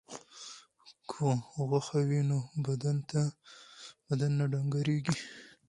که 1.09 1.27
غوښه 1.69 1.99
وي 2.09 2.21
نو 2.29 2.39
بدن 4.07 4.29
نه 4.39 4.45
ډنګریږي. 4.51 5.15